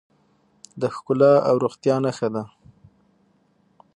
د 0.81 0.83
ښکلا 0.95 1.33
او 1.47 1.55
روغتیا 1.63 1.95
نښه 2.05 2.27
ده. 2.35 2.43